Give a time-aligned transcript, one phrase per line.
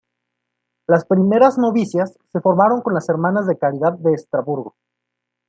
[0.87, 4.75] Las primeras novicias se formaron con las Hermanas de la Caridad de Estrasburgo.